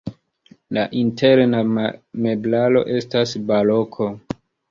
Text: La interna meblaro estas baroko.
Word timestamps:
La 0.77 0.85
interna 1.01 1.59
meblaro 2.27 2.83
estas 2.97 3.37
baroko. 3.53 4.09